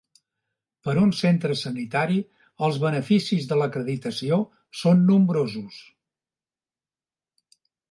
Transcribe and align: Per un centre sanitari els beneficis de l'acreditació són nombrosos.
Per 0.85 0.93
un 1.01 1.11
centre 1.17 1.57
sanitari 1.59 2.17
els 2.69 2.79
beneficis 2.85 3.47
de 3.53 3.59
l'acreditació 3.61 4.41
són 4.81 5.07
nombrosos. 5.13 5.81